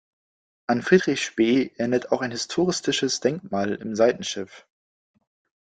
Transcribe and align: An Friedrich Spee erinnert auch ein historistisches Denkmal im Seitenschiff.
An 0.65 0.81
Friedrich 0.81 1.23
Spee 1.23 1.73
erinnert 1.77 2.11
auch 2.11 2.21
ein 2.23 2.31
historistisches 2.31 3.19
Denkmal 3.19 3.75
im 3.75 3.93
Seitenschiff. 3.95 4.65